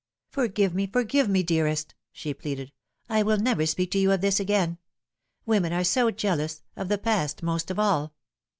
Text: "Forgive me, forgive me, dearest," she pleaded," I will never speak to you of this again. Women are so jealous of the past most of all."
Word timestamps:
"Forgive 0.31 0.73
me, 0.73 0.87
forgive 0.87 1.29
me, 1.29 1.43
dearest," 1.43 1.93
she 2.11 2.33
pleaded," 2.33 2.71
I 3.07 3.21
will 3.21 3.37
never 3.37 3.67
speak 3.67 3.91
to 3.91 3.99
you 3.99 4.11
of 4.11 4.21
this 4.21 4.39
again. 4.39 4.79
Women 5.45 5.73
are 5.73 5.83
so 5.83 6.09
jealous 6.09 6.63
of 6.75 6.87
the 6.89 6.97
past 6.97 7.43
most 7.43 7.69
of 7.69 7.77
all." 7.77 8.15